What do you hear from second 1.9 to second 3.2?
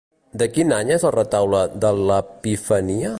l'Epifania?